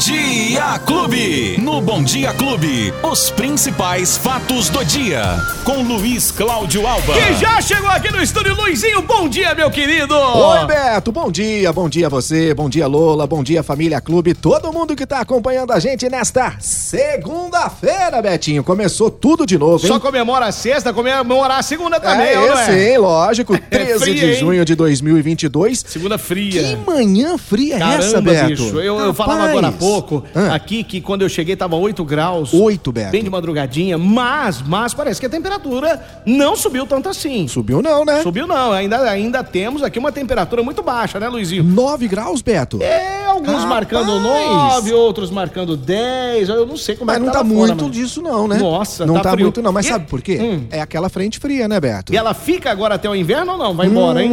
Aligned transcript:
Dia 0.00 0.78
Clube. 0.86 1.58
No 1.60 1.78
Bom 1.82 2.02
Dia 2.02 2.32
Clube, 2.32 2.90
os 3.02 3.30
principais 3.30 4.16
fatos 4.16 4.70
do 4.70 4.82
dia. 4.82 5.22
Com 5.62 5.82
Luiz 5.82 6.30
Cláudio 6.30 6.86
Alba. 6.86 7.12
Que 7.12 7.34
já 7.34 7.60
chegou 7.60 7.90
aqui 7.90 8.10
no 8.10 8.22
estúdio, 8.22 8.54
Luizinho. 8.54 9.02
Bom 9.02 9.28
dia, 9.28 9.54
meu 9.54 9.70
querido. 9.70 10.14
Oi, 10.16 10.64
Beto. 10.64 11.12
Bom 11.12 11.30
dia, 11.30 11.70
bom 11.70 11.86
dia 11.86 12.06
a 12.06 12.08
você, 12.08 12.54
bom 12.54 12.66
dia, 12.70 12.86
Lola, 12.86 13.26
bom 13.26 13.42
dia, 13.44 13.62
família 13.62 14.00
Clube, 14.00 14.32
todo 14.32 14.72
mundo 14.72 14.96
que 14.96 15.04
tá 15.04 15.20
acompanhando 15.20 15.70
a 15.70 15.78
gente 15.78 16.08
nesta 16.08 16.54
segunda-feira, 16.60 18.22
Betinho. 18.22 18.64
Começou 18.64 19.10
tudo 19.10 19.44
de 19.44 19.58
novo, 19.58 19.84
hein? 19.84 19.92
Só 19.92 20.00
comemora 20.00 20.46
a 20.46 20.52
sexta, 20.52 20.94
comemora 20.94 21.56
a 21.56 21.62
segunda 21.62 22.00
também, 22.00 22.28
é, 22.28 22.36
não 22.36 22.58
é? 22.58 22.64
sim, 22.64 22.96
lógico. 22.96 23.58
13 23.68 23.98
fria, 23.98 24.14
de 24.14 24.26
hein? 24.30 24.34
junho 24.34 24.64
de 24.64 24.74
2022. 24.74 25.84
Segunda 25.86 26.16
fria. 26.16 26.62
Que 26.62 26.90
manhã 26.90 27.36
fria 27.36 27.76
é 27.76 27.78
Caramba, 27.78 28.02
essa, 28.02 28.20
Beto? 28.22 28.46
bicho. 28.48 28.80
Eu, 28.80 28.98
eu 28.98 29.12
falava 29.12 29.44
agora 29.44 29.68
há 29.68 29.72
pouco, 29.72 29.89
Ah. 30.34 30.54
aqui, 30.54 30.82
que 30.84 31.00
quando 31.00 31.22
eu 31.22 31.28
cheguei 31.28 31.56
tava 31.56 31.76
8 31.76 32.04
graus. 32.04 32.52
8, 32.52 32.92
Beto. 32.92 33.10
Bem 33.12 33.22
de 33.24 33.30
madrugadinha, 33.30 33.96
mas, 33.98 34.62
mas 34.62 34.94
parece 34.94 35.20
que 35.20 35.26
a 35.26 35.30
temperatura 35.30 36.00
não 36.26 36.56
subiu 36.56 36.86
tanto 36.86 37.08
assim. 37.08 37.46
Subiu 37.48 37.82
não, 37.82 38.04
né? 38.04 38.22
Subiu 38.22 38.46
não, 38.46 38.72
ainda, 38.72 38.98
ainda 39.10 39.42
temos 39.44 39.82
aqui 39.82 39.98
uma 39.98 40.12
temperatura 40.12 40.62
muito 40.62 40.82
baixa, 40.82 41.18
né, 41.18 41.28
Luizinho? 41.28 41.62
9 41.64 42.08
graus, 42.08 42.42
Beto. 42.42 42.78
É, 42.82 43.24
alguns 43.26 43.46
Rapaz. 43.48 43.64
marcando 43.68 44.20
9, 44.20 44.92
outros 44.92 45.30
marcando 45.30 45.76
10, 45.76 46.48
eu 46.48 46.66
não 46.66 46.76
sei 46.76 46.96
como 46.96 47.10
é 47.10 47.14
Mas 47.14 47.20
que 47.20 47.26
não 47.26 47.32
tá 47.32 47.38
tá 47.40 47.44
fora, 47.44 47.56
muito 47.56 47.76
mano. 47.84 47.90
disso 47.90 48.20
não, 48.22 48.46
né? 48.48 48.58
Nossa, 48.58 49.06
Não 49.06 49.14
tá 49.14 49.30
tá, 49.30 49.36
muito 49.36 49.62
não, 49.62 49.72
mas 49.72 49.86
E- 49.86 49.88
sabe 49.90 50.06
por 50.06 50.20
quê? 50.20 50.38
Hum. 50.40 50.64
É 50.70 50.80
aquela 50.80 51.08
frente 51.08 51.38
fria, 51.38 51.66
né, 51.68 51.80
Beto? 51.80 52.12
E 52.12 52.16
ela 52.16 52.34
fica 52.34 52.70
agora 52.70 52.94
até 52.94 53.08
o 53.08 53.14
inverno 53.14 53.52
ou 53.52 53.58
não? 53.58 53.74
Vai 53.74 53.86
embora, 53.86 54.22
hein? 54.22 54.30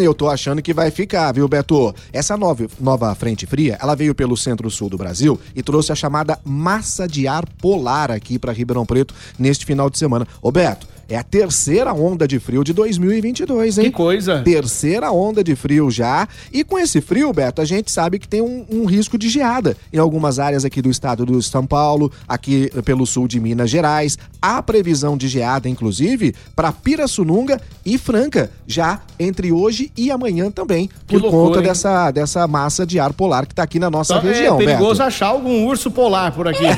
Eu 0.00 0.14
tô 0.14 0.28
achando 0.28 0.62
que 0.62 0.72
vai 0.72 0.90
ficar, 0.90 1.32
viu, 1.32 1.48
Beto? 1.48 1.94
Essa 2.12 2.36
nova, 2.36 2.66
nova 2.80 3.14
frente 3.14 3.46
fria, 3.46 3.78
ela 3.80 3.94
veio 3.94 4.14
pelo 4.14 4.36
centro-sul 4.36 4.88
do 4.88 4.96
Brasil 4.96 5.38
e 5.54 5.62
trouxe 5.62 5.92
a 5.92 5.94
chamada 5.94 6.38
massa 6.44 7.06
de 7.06 7.26
ar 7.26 7.44
polar 7.60 8.10
aqui 8.10 8.38
pra 8.38 8.52
Ribeirão 8.52 8.86
Preto 8.86 9.14
neste 9.38 9.66
final 9.66 9.90
de 9.90 9.98
semana. 9.98 10.26
Ô, 10.40 10.50
Beto, 10.50 10.86
é 11.12 11.18
a 11.18 11.22
terceira 11.22 11.92
onda 11.92 12.26
de 12.26 12.40
frio 12.40 12.64
de 12.64 12.72
2022, 12.72 13.76
hein? 13.76 13.84
Que 13.84 13.90
coisa. 13.90 14.40
Terceira 14.42 15.12
onda 15.12 15.44
de 15.44 15.54
frio 15.54 15.90
já. 15.90 16.26
E 16.50 16.64
com 16.64 16.78
esse 16.78 17.02
frio, 17.02 17.30
Beto, 17.34 17.60
a 17.60 17.66
gente 17.66 17.92
sabe 17.92 18.18
que 18.18 18.26
tem 18.26 18.40
um, 18.40 18.64
um 18.70 18.86
risco 18.86 19.18
de 19.18 19.28
geada 19.28 19.76
em 19.92 19.98
algumas 19.98 20.38
áreas 20.38 20.64
aqui 20.64 20.80
do 20.80 20.88
estado 20.88 21.26
do 21.26 21.42
São 21.42 21.66
Paulo, 21.66 22.10
aqui 22.26 22.70
pelo 22.82 23.04
sul 23.06 23.28
de 23.28 23.38
Minas 23.38 23.68
Gerais. 23.68 24.16
Há 24.40 24.62
previsão 24.62 25.14
de 25.14 25.28
geada, 25.28 25.68
inclusive, 25.68 26.34
para 26.56 26.72
Pirassununga 26.72 27.60
e 27.84 27.98
Franca, 27.98 28.50
já 28.66 29.02
entre 29.20 29.52
hoje 29.52 29.92
e 29.94 30.10
amanhã 30.10 30.50
também, 30.50 30.88
Que 31.06 31.18
por 31.18 31.22
loucura, 31.24 31.44
conta 31.46 31.58
hein? 31.58 31.64
dessa, 31.66 32.10
dessa 32.10 32.46
massa 32.48 32.86
de 32.86 32.98
ar 32.98 33.12
polar 33.12 33.46
que 33.46 33.54
tá 33.54 33.62
aqui 33.62 33.78
na 33.78 33.90
nossa 33.90 34.14
Então, 34.16 34.30
região, 34.30 34.54
é 34.54 34.64
perigoso 34.64 34.92
Beto. 34.94 35.02
achar 35.02 35.26
algum 35.26 35.66
urso 35.66 35.90
polar 35.90 36.32
por 36.32 36.48
aqui. 36.48 36.64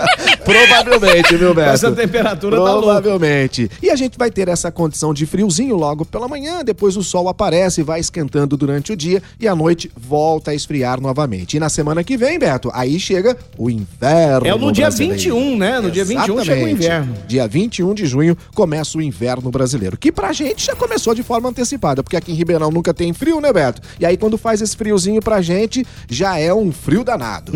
Provavelmente, 0.42 1.36
viu, 1.36 1.54
Beto? 1.54 1.70
Essa 1.70 1.92
temperatura 1.92 2.56
tá 2.56 2.74
louca. 2.74 3.09
Provavelmente. 3.18 3.70
E 3.82 3.90
a 3.90 3.96
gente 3.96 4.16
vai 4.16 4.30
ter 4.30 4.48
essa 4.48 4.70
condição 4.70 5.12
de 5.12 5.26
friozinho 5.26 5.76
logo 5.76 6.04
pela 6.04 6.28
manhã, 6.28 6.62
depois 6.64 6.96
o 6.96 7.02
sol 7.02 7.28
aparece, 7.28 7.82
vai 7.82 8.00
esquentando 8.00 8.56
durante 8.56 8.92
o 8.92 8.96
dia 8.96 9.22
e 9.38 9.48
à 9.48 9.54
noite 9.56 9.90
volta 9.96 10.50
a 10.50 10.54
esfriar 10.54 11.00
novamente. 11.00 11.56
E 11.56 11.60
na 11.60 11.68
semana 11.68 12.04
que 12.04 12.16
vem, 12.16 12.38
Beto, 12.38 12.70
aí 12.72 12.98
chega 13.00 13.36
o 13.58 13.70
inverno. 13.70 14.46
É 14.46 14.56
no 14.56 14.72
dia 14.72 14.86
brasileiro. 14.86 15.14
21, 15.14 15.56
né? 15.56 15.80
No 15.80 15.90
dia 15.90 16.04
21 16.04 16.22
chega 16.24 16.34
o 16.34 16.40
Exatamente. 16.40 16.72
inverno. 16.72 17.14
Dia 17.26 17.48
21 17.48 17.94
de 17.94 18.06
junho 18.06 18.36
começa 18.54 18.98
o 18.98 19.02
inverno 19.02 19.50
brasileiro, 19.50 19.96
que 19.96 20.12
pra 20.12 20.32
gente 20.32 20.66
já 20.66 20.76
começou 20.76 21.14
de 21.14 21.22
forma 21.22 21.48
antecipada, 21.48 22.02
porque 22.02 22.16
aqui 22.16 22.32
em 22.32 22.34
Ribeirão 22.34 22.70
nunca 22.70 22.94
tem 22.94 23.12
frio, 23.12 23.40
né, 23.40 23.52
Beto? 23.52 23.82
E 23.98 24.06
aí 24.06 24.16
quando 24.16 24.38
faz 24.38 24.60
esse 24.60 24.76
friozinho 24.76 25.20
pra 25.20 25.40
gente, 25.42 25.86
já 26.08 26.38
é 26.38 26.52
um 26.52 26.70
frio 26.72 27.04
danado. 27.04 27.52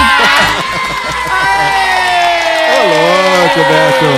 Ô, 2.71 2.81
louco, 2.89 3.61
Beto! 3.69 4.11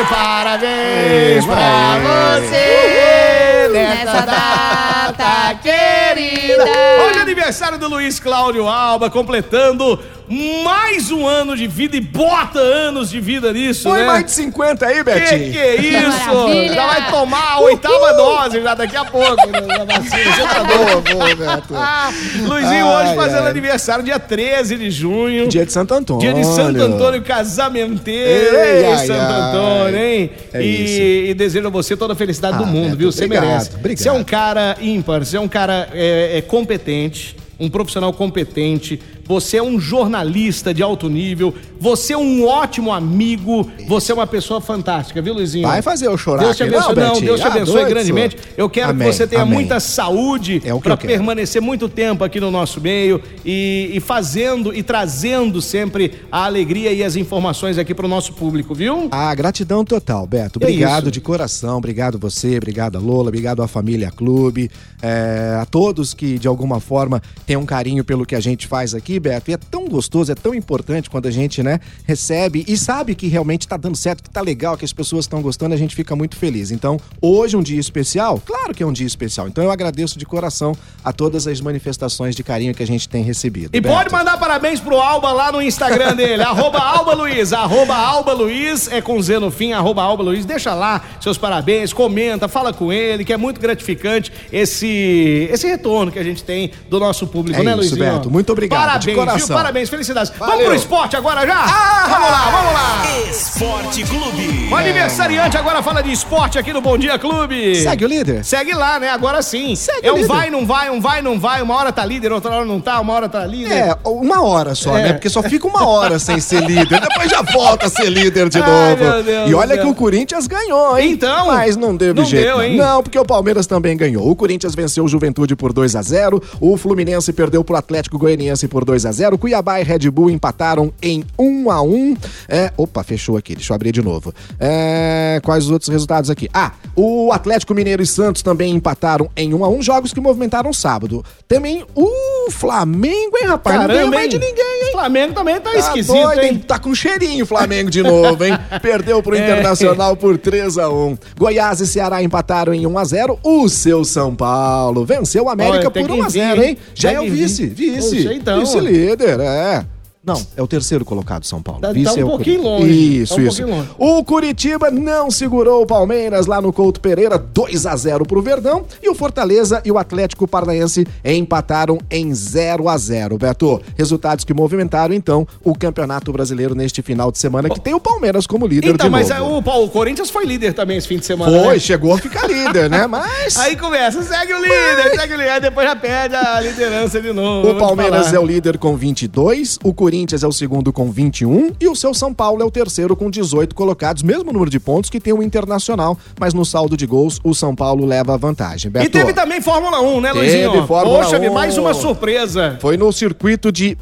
E 0.00 0.06
parabéns 0.06 1.44
pra 1.46 1.98
você 2.02 3.68
Nessa 3.72 4.22
data 4.22 5.54
querida. 5.62 6.64
Hoje 6.64 7.18
é 7.18 7.22
aniversário 7.22 7.78
do 7.78 7.88
Luiz 7.88 8.18
Cláudio 8.18 8.66
Alba, 8.66 9.10
completando 9.10 10.00
mais 10.28 11.10
um 11.10 11.26
ano 11.26 11.56
de 11.56 11.66
vida 11.66 11.96
e 11.96 12.00
bota 12.00 12.58
anos 12.58 13.10
de 13.10 13.20
vida 13.20 13.52
nisso, 13.52 13.88
Foi 13.88 14.00
né? 14.00 14.06
mais 14.06 14.24
de 14.26 14.30
50 14.32 14.86
aí, 14.86 14.96
Que 14.96 15.02
Betinho? 15.04 15.52
que 15.52 15.58
é 15.58 15.76
isso? 15.76 16.26
Maravilha. 16.34 16.74
Já 16.74 16.86
vai 16.86 17.10
tomar 17.10 17.52
a 17.52 17.60
oitava 17.60 18.12
dose 18.14 18.60
já 18.62 18.74
daqui 18.74 18.96
a 18.96 19.04
pouco 19.04 19.36
vacina. 19.36 20.34
Você 20.36 20.42
tá 20.42 20.62
doido? 20.62 21.12
Boa, 21.12 21.34
Beto. 21.34 21.74
Ah, 21.74 22.10
Luizinho 22.46 22.86
hoje 22.86 23.08
Ai, 23.10 23.16
fazendo 23.16 23.44
ai. 23.44 23.50
aniversário 23.50 24.04
dia 24.04 24.18
13 24.18 24.76
de 24.76 24.90
junho. 24.90 25.48
Dia 25.48 25.64
de 25.64 25.72
Santo 25.72 25.94
Antônio. 25.94 26.20
Dia 26.20 26.34
de 26.34 26.44
Santo 26.44 26.80
Antônio 26.82 27.22
casamenteiro, 27.22 28.56
Ei, 28.56 28.84
Ei, 28.84 28.86
ai, 28.92 29.06
Santo 29.06 29.20
ai. 29.32 29.40
Antônio, 29.40 29.98
hein? 29.98 30.30
É 30.52 30.62
e, 30.62 30.84
isso. 30.84 31.30
e 31.30 31.34
desejo 31.34 31.66
a 31.66 31.70
você 31.70 31.96
toda 31.96 32.12
a 32.12 32.16
felicidade 32.16 32.58
do 32.58 32.64
Ah, 32.64 32.66
mundo, 32.66 32.84
Beto, 32.90 32.96
viu? 32.96 33.12
Você 33.12 33.24
obrigado, 33.24 33.46
merece. 33.48 33.70
obrigado. 33.74 34.02
Você 34.02 34.08
é 34.08 34.12
um 34.12 34.24
cara 34.24 34.76
ímpar, 34.80 35.24
você 35.24 35.36
é 35.36 35.40
um 35.40 35.48
cara 35.48 35.88
é, 35.92 36.38
é, 36.38 36.42
competente, 36.42 37.36
um 37.58 37.68
profissional 37.68 38.12
competente, 38.12 39.00
você 39.26 39.56
é 39.58 39.62
um 39.62 39.78
jornalista 39.80 40.72
de 40.72 40.82
alto 40.82 41.08
nível, 41.08 41.52
você 41.80 42.12
é 42.14 42.18
um 42.18 42.46
ótimo 42.46 42.92
amigo, 42.92 43.70
você 43.86 44.12
é 44.12 44.14
uma 44.14 44.26
pessoa 44.26 44.60
fantástica, 44.60 45.20
viu, 45.20 45.34
Luizinho? 45.34 45.66
Vai 45.66 45.82
fazer 45.82 46.06
eu 46.06 46.16
chorar 46.16 46.44
Deus 46.44 46.56
te 46.56 46.62
abençoe. 46.62 46.94
não, 46.94 47.14
Não? 47.14 47.20
Deus 47.20 47.40
te 47.40 47.46
Ah, 47.46 47.50
abençoe 47.50 47.74
doido, 47.74 47.88
grandemente. 47.90 48.36
Eu 48.56 48.70
quero 48.70 48.90
Amém, 48.90 49.08
que 49.08 49.14
você 49.14 49.26
tenha 49.26 49.42
amém. 49.42 49.54
muita 49.54 49.80
saúde 49.80 50.62
É 50.64 50.74
para 50.78 50.96
permanecer 50.96 51.60
muito 51.60 51.88
tempo 51.88 52.24
aqui 52.24 52.40
no 52.40 52.50
nosso 52.50 52.80
meio 52.80 53.20
e, 53.44 53.90
e 53.92 54.00
fazendo 54.00 54.74
e 54.74 54.82
trazendo 54.82 55.60
sempre 55.60 56.12
a 56.32 56.44
alegria 56.44 56.92
e 56.92 57.02
as 57.04 57.16
informações 57.16 57.76
aqui 57.76 57.94
para 57.94 58.06
o 58.06 58.08
nosso 58.08 58.32
público, 58.32 58.74
viu? 58.74 59.08
Ah, 59.10 59.34
gratidão 59.34 59.84
total, 59.84 60.26
Beto. 60.26 60.58
É 60.62 60.64
Obrigado 60.64 61.02
isso. 61.04 61.10
de 61.10 61.20
coração, 61.20 61.76
obrigado 61.78 62.18
você, 62.18 62.56
obrigado 62.56 62.96
a 62.96 63.00
Lola, 63.00 63.28
obrigado 63.28 63.62
à 63.62 63.68
família 63.68 64.10
Clube, 64.10 64.70
é, 65.02 65.58
a 65.60 65.66
todos 65.66 66.14
que 66.14 66.38
de 66.38 66.48
alguma 66.48 66.80
forma 66.80 67.20
têm 67.48 67.56
um 67.56 67.64
carinho 67.64 68.04
pelo 68.04 68.26
que 68.26 68.34
a 68.34 68.40
gente 68.40 68.66
faz 68.66 68.94
aqui, 68.94 69.18
Beto. 69.18 69.50
E 69.50 69.54
é 69.54 69.56
tão 69.56 69.88
gostoso, 69.88 70.30
é 70.30 70.34
tão 70.34 70.54
importante 70.54 71.08
quando 71.08 71.24
a 71.24 71.30
gente, 71.30 71.62
né, 71.62 71.80
recebe 72.06 72.62
e 72.68 72.76
sabe 72.76 73.14
que 73.14 73.26
realmente 73.26 73.66
tá 73.66 73.78
dando 73.78 73.96
certo, 73.96 74.22
que 74.22 74.28
tá 74.28 74.42
legal, 74.42 74.76
que 74.76 74.84
as 74.84 74.92
pessoas 74.92 75.24
estão 75.24 75.40
gostando, 75.40 75.74
a 75.74 75.78
gente 75.78 75.96
fica 75.96 76.14
muito 76.14 76.36
feliz. 76.36 76.70
Então, 76.70 77.00
hoje 77.22 77.56
um 77.56 77.62
dia 77.62 77.80
especial, 77.80 78.38
claro 78.44 78.74
que 78.74 78.82
é 78.82 78.86
um 78.86 78.92
dia 78.92 79.06
especial. 79.06 79.48
Então 79.48 79.64
eu 79.64 79.70
agradeço 79.70 80.18
de 80.18 80.26
coração 80.26 80.76
a 81.02 81.10
todas 81.10 81.46
as 81.46 81.58
manifestações 81.58 82.36
de 82.36 82.42
carinho 82.42 82.74
que 82.74 82.82
a 82.82 82.86
gente 82.86 83.08
tem 83.08 83.24
recebido. 83.24 83.70
E 83.74 83.80
Beto. 83.80 83.94
pode 83.94 84.12
mandar 84.12 84.36
parabéns 84.36 84.78
pro 84.78 84.96
Alba 84.96 85.32
lá 85.32 85.50
no 85.50 85.62
Instagram 85.62 86.14
dele, 86.14 86.42
arroba 86.44 86.80
Alba 86.80 87.14
Luiz, 87.14 87.54
arroba 87.54 87.94
Alba 87.94 88.34
Luiz, 88.34 88.92
é 88.92 89.00
com 89.00 89.18
Z 89.22 89.38
no 89.38 89.50
fim, 89.50 89.72
arroba 89.72 90.02
Alba 90.02 90.22
Luiz, 90.22 90.44
deixa 90.44 90.74
lá 90.74 91.02
seus 91.18 91.38
parabéns, 91.38 91.94
comenta, 91.94 92.46
fala 92.46 92.74
com 92.74 92.92
ele, 92.92 93.24
que 93.24 93.32
é 93.32 93.38
muito 93.38 93.58
gratificante 93.58 94.30
esse, 94.52 95.48
esse 95.50 95.66
retorno 95.66 96.12
que 96.12 96.18
a 96.18 96.22
gente 96.22 96.44
tem 96.44 96.72
do 96.90 97.00
nosso 97.00 97.26
público, 97.26 97.37
É 97.40 97.62
né, 97.62 97.70
isso, 97.72 97.76
Luizinho? 97.94 97.98
Beto, 98.12 98.30
muito 98.30 98.52
obrigado, 98.52 98.80
Parabéns, 98.80 99.46
viu? 99.46 99.56
Parabéns, 99.56 99.88
felicidades. 99.88 100.32
Vamos 100.38 100.54
Valeu. 100.54 100.66
pro 100.66 100.74
esporte 100.76 101.16
agora 101.16 101.46
já? 101.46 101.62
Vamos 102.08 102.30
lá, 102.30 102.50
vamos 102.50 102.72
lá. 102.72 103.30
Esporte 103.30 104.04
Clube. 104.04 104.68
O 104.70 104.76
aniversariante 104.76 105.56
agora 105.56 105.82
fala 105.82 106.02
de 106.02 106.12
esporte 106.12 106.58
aqui 106.58 106.72
no 106.72 106.80
Bom 106.80 106.96
Dia 106.98 107.18
Clube. 107.18 107.76
Segue 107.76 108.04
o 108.04 108.08
líder. 108.08 108.44
Segue 108.44 108.72
lá, 108.74 108.98
né? 108.98 109.10
Agora 109.10 109.42
sim. 109.42 109.74
Segue 109.74 110.06
é 110.06 110.12
um 110.12 110.16
líder. 110.16 110.28
vai, 110.28 110.50
não 110.50 110.66
vai, 110.66 110.90
um 110.90 111.00
vai, 111.00 111.22
não 111.22 111.38
vai. 111.38 111.62
Uma 111.62 111.74
hora 111.76 111.92
tá 111.92 112.04
líder, 112.04 112.32
outra 112.32 112.50
hora 112.54 112.64
não 112.64 112.80
tá, 112.80 113.00
uma 113.00 113.12
hora 113.12 113.28
tá 113.28 113.44
líder. 113.46 113.72
É, 113.72 113.96
uma 114.04 114.42
hora 114.42 114.74
só, 114.74 114.96
É. 114.96 115.02
né? 115.02 115.12
Porque 115.12 115.28
só 115.28 115.42
fica 115.42 115.66
uma 115.66 115.86
hora 115.86 116.18
sem 116.18 116.40
ser 116.40 116.62
líder. 116.62 117.00
Depois 117.00 117.30
já 117.30 117.42
volta 117.42 117.86
a 117.86 117.90
ser 117.90 118.08
líder 118.10 118.48
de 118.48 118.58
Ai, 118.60 118.90
novo. 118.90 119.04
meu 119.04 119.22
Deus 119.22 119.50
e 119.50 119.54
olha 119.54 119.78
que 119.78 119.86
o 119.86 119.94
Corinthians 119.94 120.46
ganhou, 120.46 120.98
hein? 120.98 121.12
Então, 121.12 121.46
Mas 121.48 121.76
não 121.76 121.96
teve 121.96 122.14
não 122.20 122.24
jeito. 122.26 122.44
deu, 122.46 122.56
não. 122.56 122.62
hein? 122.64 122.76
Não, 122.76 123.02
porque 123.02 123.18
o 123.18 123.24
Palmeiras 123.24 123.66
também 123.66 123.96
ganhou. 123.96 124.28
O 124.30 124.36
Corinthians 124.36 124.74
venceu 124.74 125.04
o 125.04 125.08
Juventude 125.08 125.54
por 125.56 125.72
2 125.72 125.96
a 125.96 126.02
0 126.02 126.42
O 126.60 126.76
Fluminense 126.76 127.27
perdeu 127.32 127.62
pro 127.64 127.76
Atlético 127.76 128.18
Goianiense 128.18 128.66
por 128.68 128.84
2 128.84 129.06
a 129.06 129.12
0 129.12 129.38
Cuiabá 129.38 129.80
e 129.80 129.84
Red 129.84 130.10
Bull 130.10 130.30
empataram 130.30 130.92
em 131.02 131.24
1 131.38 131.70
a 131.70 131.82
1 131.82 132.16
é, 132.48 132.72
Opa, 132.76 133.02
fechou 133.02 133.36
aqui. 133.36 133.54
Deixa 133.54 133.72
eu 133.72 133.74
abrir 133.74 133.92
de 133.92 134.02
novo. 134.02 134.32
É, 134.58 135.40
quais 135.44 135.64
os 135.64 135.70
outros 135.70 135.88
resultados 135.90 136.30
aqui? 136.30 136.48
Ah, 136.52 136.72
o 136.96 137.32
Atlético 137.32 137.74
Mineiro 137.74 138.02
e 138.02 138.06
Santos 138.06 138.42
também 138.42 138.72
empataram 138.74 139.30
em 139.36 139.54
1 139.54 139.64
a 139.64 139.68
1 139.68 139.82
Jogos 139.82 140.12
que 140.12 140.20
movimentaram 140.20 140.72
sábado. 140.72 141.24
Também 141.46 141.84
o 141.94 142.50
Flamengo, 142.50 143.36
hein, 143.40 143.48
rapaz? 143.48 143.76
não 143.76 143.86
ganhou 143.86 143.98
Caramba, 144.10 144.16
mais 144.16 144.30
de 144.30 144.38
ninguém, 144.38 144.82
hein? 144.86 144.92
Flamengo 144.92 145.34
também 145.34 145.60
tá, 145.60 145.70
Tá 145.70 145.78
esquisito, 145.78 146.12
doido, 146.12 146.42
hein? 146.42 146.58
Tá 146.66 146.78
com 146.78 146.94
cheirinho 146.94 147.44
o 147.44 147.46
Flamengo 147.46 147.90
de 147.90 148.02
novo, 148.02 148.44
hein? 148.44 148.52
Perdeu 148.82 149.22
pro 149.22 149.34
É. 149.36 149.38
Internacional 149.38 150.16
por 150.16 150.36
3 150.38 150.78
a 150.78 150.88
1 150.90 151.18
Goiás 151.36 151.80
e 151.80 151.86
Ceará 151.86 152.22
empataram 152.22 152.74
em 152.74 152.86
1 152.86 152.98
a 152.98 153.04
0 153.04 153.38
O 153.42 153.68
seu 153.68 154.04
São 154.04 154.34
Paulo 154.34 155.04
venceu 155.04 155.44
o 155.44 155.48
América 155.48 155.78
Olha, 155.78 155.90
por 155.90 156.06
que 156.06 156.12
1 156.12 156.22
a 156.22 156.28
vir, 156.28 156.40
0 156.40 156.62
hein? 156.62 156.68
hein? 156.70 156.78
Já 156.94 157.12
é 157.18 157.20
o 157.20 157.30
vice, 157.30 157.66
vice. 157.66 158.16
Poxa, 158.16 158.34
então. 158.34 158.60
Vice-líder, 158.60 159.40
é. 159.40 159.84
Não, 160.24 160.40
é 160.56 160.62
o 160.62 160.66
terceiro 160.66 161.04
colocado, 161.04 161.44
São 161.44 161.62
Paulo. 161.62 161.80
Tá- 161.80 161.88
tá 161.88 161.92
Vice 161.94 162.18
um 162.18 162.20
é 162.20 162.24
o 162.24 162.28
pouquinho 162.28 162.60
Curi- 162.62 162.68
longe, 162.82 163.22
Isso, 163.22 163.34
tá 163.36 163.40
um 163.40 163.46
isso. 163.46 163.66
longe. 163.66 163.88
O 163.96 164.24
Curitiba 164.24 164.90
não 164.90 165.30
segurou 165.30 165.82
o 165.82 165.86
Palmeiras 165.86 166.46
lá 166.46 166.60
no 166.60 166.72
Couto 166.72 167.00
Pereira, 167.00 167.38
2 167.38 167.86
a 167.86 167.96
0 167.96 168.26
pro 168.26 168.42
Verdão. 168.42 168.84
E 169.02 169.08
o 169.08 169.14
Fortaleza 169.14 169.80
e 169.84 169.90
o 169.92 169.96
Atlético 169.96 170.46
Paranaense 170.46 171.06
empataram 171.24 171.98
em 172.10 172.34
0 172.34 172.88
a 172.88 172.98
0 172.98 173.38
Beto, 173.38 173.80
resultados 173.96 174.44
que 174.44 174.52
movimentaram, 174.52 175.14
então, 175.14 175.46
o 175.64 175.74
Campeonato 175.74 176.32
Brasileiro 176.32 176.74
neste 176.74 177.00
final 177.00 177.30
de 177.32 177.38
semana, 177.38 177.70
que 177.70 177.80
tem 177.80 177.94
o 177.94 178.00
Palmeiras 178.00 178.46
como 178.46 178.66
líder 178.66 178.88
Então, 178.90 179.06
de 179.06 179.12
mas 179.12 179.28
novo. 179.30 179.40
é, 179.54 179.58
o, 179.58 179.62
Paulo, 179.62 179.86
o 179.86 179.88
Corinthians 179.88 180.28
foi 180.30 180.44
líder 180.44 180.74
também 180.74 180.98
esse 180.98 181.08
fim 181.08 181.18
de 181.18 181.24
semana. 181.26 181.50
Foi, 181.62 181.74
né? 181.74 181.78
chegou 181.78 182.12
a 182.12 182.18
ficar 182.18 182.46
líder, 182.46 182.90
né? 182.90 183.06
Mas... 183.06 183.56
Aí 183.56 183.76
começa, 183.76 184.22
segue 184.22 184.52
o 184.52 184.60
líder, 184.60 185.14
segue 185.18 185.34
o 185.34 185.36
líder, 185.36 185.60
depois 185.60 185.86
já 185.86 185.96
perde 185.96 186.34
a 186.34 186.60
liderança 186.60 187.20
de 187.20 187.32
novo. 187.32 187.70
O 187.70 187.78
Palmeiras 187.78 188.32
é 188.34 188.38
o 188.38 188.44
líder 188.44 188.76
com 188.78 188.96
22, 188.96 189.78
o 189.82 189.94
Corinthians 189.94 190.17
é 190.42 190.46
o 190.46 190.52
segundo 190.52 190.92
com 190.92 191.10
21 191.10 191.72
e 191.80 191.86
o 191.88 191.94
seu 191.94 192.12
São 192.12 192.34
Paulo 192.34 192.60
é 192.62 192.64
o 192.64 192.70
terceiro 192.70 193.14
com 193.14 193.30
18 193.30 193.74
colocados, 193.74 194.22
mesmo 194.22 194.52
número 194.52 194.70
de 194.70 194.80
pontos 194.80 195.08
que 195.10 195.20
tem 195.20 195.32
o 195.32 195.42
Internacional, 195.42 196.18
mas 196.40 196.52
no 196.52 196.64
saldo 196.64 196.96
de 196.96 197.06
gols 197.06 197.40
o 197.44 197.54
São 197.54 197.74
Paulo 197.74 198.04
leva 198.04 198.34
a 198.34 198.36
vantagem. 198.36 198.88
E 198.88 198.92
Beto, 198.92 199.10
teve 199.10 199.32
também 199.32 199.60
Fórmula 199.60 200.00
1, 200.00 200.20
né, 200.20 200.32
Teve 200.32 200.40
Luizinho? 200.40 200.86
Fórmula 200.86 201.18
Poxa, 201.24 201.38
1. 201.38 201.52
mais 201.52 201.78
uma 201.78 201.94
surpresa. 201.94 202.76
foi 202.80 202.96
no 202.96 203.12
circuito 203.12 203.70
de 203.70 203.96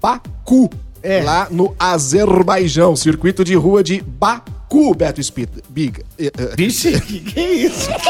Baku, 0.00 0.68
É. 1.02 1.22
lá 1.22 1.48
no 1.50 1.74
Azerbaijão, 1.78 2.94
circuito 2.96 3.44
de 3.44 3.54
rua 3.54 3.82
de 3.82 4.02
Baku, 4.02 4.51
Beto 4.96 5.22
Speed. 5.22 5.48
Big. 5.68 6.00
eh, 6.18 6.30
eh, 6.36 6.54
Vixe, 6.56 6.98
que, 7.02 7.20
que 7.20 7.40
isso? 7.40 7.90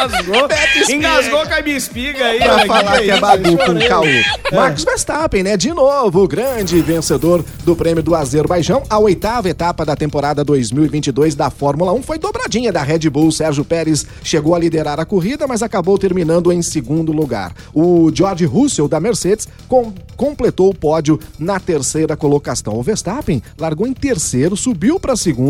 Engasgou, 0.00 0.48
Espiga. 0.80 0.92
engasgou 0.92 1.46
com 1.46 1.54
a 1.54 1.62
minha 1.62 1.76
espiga 1.76 2.24
aí. 2.24 2.38
Pra 2.38 2.66
falar 2.66 2.98
que, 3.00 3.10
é 3.10 3.12
isso? 3.12 3.20
Babu 3.20 3.56
com 3.56 3.66
Chorei. 3.66 3.88
caô. 3.88 4.04
Marcos 4.52 4.84
Verstappen, 4.84 5.42
né? 5.42 5.56
De 5.56 5.72
novo, 5.72 6.22
o 6.24 6.28
grande 6.28 6.80
vencedor 6.80 7.44
do 7.64 7.76
prêmio 7.76 8.02
do 8.02 8.14
Azerbaijão. 8.14 8.82
A 8.88 8.98
oitava 8.98 9.48
etapa 9.48 9.84
da 9.84 9.94
temporada 9.94 10.42
2022 10.44 11.34
da 11.34 11.50
Fórmula 11.50 11.92
1 11.92 12.02
foi 12.02 12.18
dobradinha 12.18 12.72
da 12.72 12.82
Red 12.82 13.10
Bull. 13.10 13.30
Sérgio 13.30 13.64
Pérez 13.64 14.06
chegou 14.22 14.54
a 14.54 14.58
liderar 14.58 14.98
a 14.98 15.04
corrida, 15.04 15.46
mas 15.46 15.62
acabou 15.62 15.98
terminando 15.98 16.50
em 16.52 16.62
segundo 16.62 17.12
lugar. 17.12 17.52
O 17.74 18.10
George 18.14 18.44
Russell, 18.46 18.88
da 18.88 18.98
Mercedes, 19.00 19.46
com- 19.68 19.92
completou 20.16 20.70
o 20.70 20.74
pódio 20.74 21.18
na 21.38 21.60
terceira 21.60 22.16
colocação. 22.16 22.74
O 22.78 22.82
Verstappen 22.82 23.42
largou 23.58 23.86
em 23.86 23.92
terceiro, 23.92 24.56
subiu 24.56 24.98
para 24.98 25.16
segundo. 25.16 25.49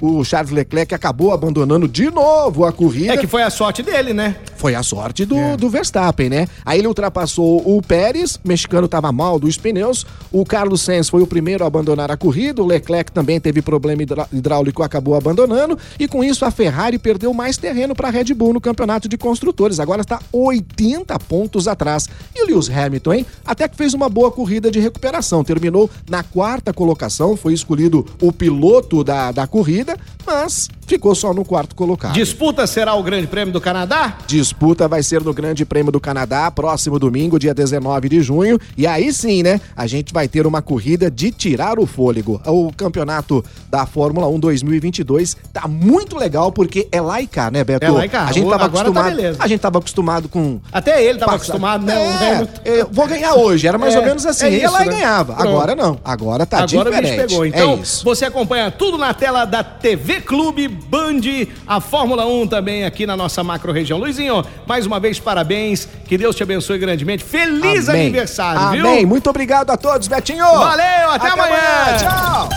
O 0.00 0.24
Charles 0.24 0.52
Leclerc 0.52 0.94
acabou 0.94 1.32
abandonando 1.32 1.88
de 1.88 2.10
novo 2.10 2.64
a 2.64 2.72
corrida. 2.72 3.14
É 3.14 3.16
que 3.16 3.26
foi 3.26 3.42
a 3.42 3.50
sorte 3.50 3.82
dele, 3.82 4.12
né? 4.12 4.36
Foi 4.60 4.74
a 4.74 4.82
sorte 4.82 5.24
do, 5.24 5.38
é. 5.38 5.56
do 5.56 5.70
Verstappen, 5.70 6.28
né? 6.28 6.46
Aí 6.66 6.80
ele 6.80 6.86
ultrapassou 6.86 7.62
o 7.64 7.80
Pérez, 7.80 8.36
o 8.36 8.40
mexicano 8.46 8.84
estava 8.84 9.10
mal 9.10 9.38
dos 9.38 9.56
pneus, 9.56 10.04
o 10.30 10.44
Carlos 10.44 10.82
Sainz 10.82 11.08
foi 11.08 11.22
o 11.22 11.26
primeiro 11.26 11.64
a 11.64 11.66
abandonar 11.66 12.10
a 12.10 12.16
corrida, 12.16 12.62
o 12.62 12.66
Leclerc 12.66 13.10
também 13.10 13.40
teve 13.40 13.62
problema 13.62 14.02
hidráulico, 14.30 14.82
acabou 14.82 15.14
abandonando, 15.14 15.78
e 15.98 16.06
com 16.06 16.22
isso 16.22 16.44
a 16.44 16.50
Ferrari 16.50 16.98
perdeu 16.98 17.32
mais 17.32 17.56
terreno 17.56 17.94
para 17.94 18.08
a 18.08 18.10
Red 18.10 18.34
Bull 18.34 18.52
no 18.52 18.60
campeonato 18.60 19.08
de 19.08 19.16
construtores, 19.16 19.80
agora 19.80 20.02
está 20.02 20.20
80 20.30 21.18
pontos 21.20 21.66
atrás. 21.66 22.06
E 22.36 22.42
o 22.42 22.46
Lewis 22.46 22.68
Hamilton, 22.68 23.14
hein? 23.14 23.26
Até 23.46 23.66
que 23.66 23.78
fez 23.78 23.94
uma 23.94 24.10
boa 24.10 24.30
corrida 24.30 24.70
de 24.70 24.78
recuperação, 24.78 25.42
terminou 25.42 25.88
na 26.06 26.22
quarta 26.22 26.70
colocação, 26.70 27.34
foi 27.34 27.54
escolhido 27.54 28.06
o 28.20 28.30
piloto 28.30 29.02
da, 29.02 29.32
da 29.32 29.46
corrida, 29.46 29.96
mas 30.26 30.68
ficou 30.86 31.14
só 31.14 31.32
no 31.32 31.46
quarto 31.46 31.74
colocado. 31.74 32.12
Disputa 32.12 32.66
será 32.66 32.94
o 32.94 33.02
Grande 33.02 33.26
Prêmio 33.26 33.54
do 33.54 33.60
Canadá? 33.60 34.18
Disputa 34.26 34.49
vai 34.88 35.02
ser 35.02 35.22
no 35.22 35.32
Grande 35.32 35.64
Prêmio 35.64 35.92
do 35.92 36.00
Canadá, 36.00 36.50
próximo 36.50 36.98
domingo, 36.98 37.38
dia 37.38 37.54
19 37.54 38.08
de 38.08 38.22
junho. 38.22 38.58
E 38.76 38.86
aí 38.86 39.12
sim, 39.12 39.42
né? 39.42 39.60
A 39.76 39.86
gente 39.86 40.12
vai 40.12 40.28
ter 40.28 40.46
uma 40.46 40.62
corrida 40.62 41.10
de 41.10 41.30
tirar 41.30 41.78
o 41.78 41.86
fôlego. 41.86 42.40
O 42.46 42.72
campeonato 42.72 43.44
da 43.68 43.86
Fórmula 43.86 44.26
1 44.28 44.40
2022 44.40 45.36
tá 45.52 45.66
muito 45.66 46.16
legal 46.16 46.52
porque 46.52 46.88
é 46.90 47.00
lá 47.00 47.20
e 47.20 47.26
cá, 47.26 47.50
né, 47.50 47.64
Beto? 47.64 47.84
É 47.84 47.90
lá 47.90 48.04
e 48.04 48.08
cá. 48.08 48.24
A 48.24 48.32
gente 48.32 48.48
tava 48.48 48.64
Agora 48.64 48.92
tá 48.92 49.00
acostumado. 49.00 49.36
Tá 49.36 49.44
a 49.44 49.48
gente 49.48 49.60
tava 49.60 49.78
acostumado 49.78 50.28
com. 50.28 50.60
Até 50.72 51.02
ele 51.04 51.18
tava 51.18 51.32
passa... 51.32 51.44
acostumado, 51.44 51.86
né? 51.86 52.48
É, 52.64 52.84
vou 52.84 53.06
ganhar 53.06 53.34
hoje. 53.34 53.66
Era 53.66 53.78
mais 53.78 53.94
é, 53.94 53.98
ou 53.98 54.04
menos 54.04 54.26
assim. 54.26 54.46
É 54.46 54.58
ia 54.58 54.70
lá 54.70 54.80
né? 54.80 54.86
e 54.86 54.88
ganhava. 54.90 55.34
Pronto. 55.34 55.48
Agora 55.48 55.74
não. 55.74 55.98
Agora 56.04 56.46
tá 56.46 56.58
Agora 56.58 56.90
diferente. 56.90 56.90
Agora 56.90 56.98
o 56.98 57.16
bicho 57.16 57.28
pegou. 57.28 57.46
Então, 57.46 57.74
é 57.74 58.04
você 58.04 58.24
acompanha 58.24 58.70
tudo 58.70 58.98
na 58.98 59.12
tela 59.14 59.44
da 59.44 59.62
TV 59.62 60.20
Clube 60.20 60.68
Band 60.68 61.20
a 61.66 61.80
Fórmula 61.80 62.26
1 62.26 62.46
também 62.46 62.84
aqui 62.84 63.06
na 63.06 63.16
nossa 63.16 63.42
macro 63.42 63.72
região. 63.72 63.98
Luizinho, 63.98 64.39
mais 64.66 64.86
uma 64.86 64.98
vez, 65.00 65.18
parabéns. 65.18 65.88
Que 66.06 66.16
Deus 66.18 66.34
te 66.36 66.42
abençoe 66.42 66.78
grandemente. 66.78 67.24
Feliz 67.24 67.88
Amém. 67.88 68.02
aniversário, 68.02 68.60
Amém. 68.60 68.80
viu? 68.80 68.88
Amém. 68.90 69.06
Muito 69.06 69.28
obrigado 69.30 69.70
a 69.70 69.76
todos, 69.76 70.08
Betinho. 70.08 70.44
Valeu, 70.44 71.10
até, 71.10 71.26
até 71.26 71.28
amanhã. 71.30 71.56
amanhã. 71.56 71.98
Tchau. 71.98 72.48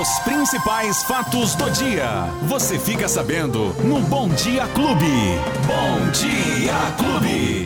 Os 0.00 0.20
principais 0.20 1.02
fatos 1.02 1.56
do 1.56 1.68
dia. 1.70 2.06
Você 2.42 2.78
fica 2.78 3.08
sabendo 3.08 3.74
no 3.82 4.00
Bom 4.02 4.28
Dia 4.28 4.64
Clube. 4.68 5.40
Bom 5.66 6.10
Dia 6.12 6.74
Clube. 6.96 7.58